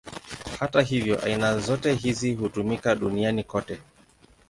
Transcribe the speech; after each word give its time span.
Hata 0.59 0.81
hivyo, 0.81 1.21
aina 1.25 1.59
zote 1.59 1.93
hizi 1.93 2.33
hutumika 2.33 2.95
duniani 2.95 3.43
kote. 3.43 3.79